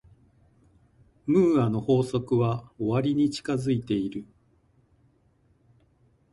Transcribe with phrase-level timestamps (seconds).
[1.27, 4.25] ムーアの法則は終わりに近づいている。